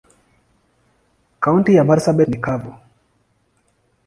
[1.39, 2.73] Kaunti ya marsabit ni kavu.